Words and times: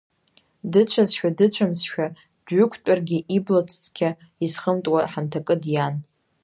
Дыцәазшәа, 0.71 1.29
дыцәамзшәа, 1.37 2.05
дҩықәтәаргьы 2.45 3.17
иблацә 3.35 3.77
цқьа 3.83 4.09
изхымтуа, 4.43 5.01
ҳамҭакы 5.11 5.55
диан. 5.63 5.95